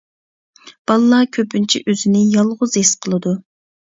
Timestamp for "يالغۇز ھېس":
2.37-2.95